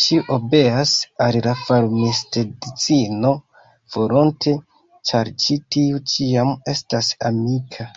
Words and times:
Ŝi 0.00 0.16
obeas 0.34 0.92
al 1.26 1.38
la 1.46 1.54
farmistedzino 1.60 3.32
volonte, 3.96 4.56
ĉar 5.12 5.34
ĉi 5.46 5.60
tiu 5.78 6.06
ĉiam 6.14 6.56
estas 6.78 7.14
amika. 7.34 7.92